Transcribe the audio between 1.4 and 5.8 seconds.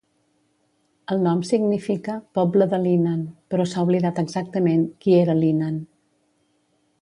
significa "Poble de Lynan", però s"ha oblidat exactament qui era Lynan.